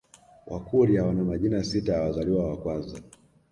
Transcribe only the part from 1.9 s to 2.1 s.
ya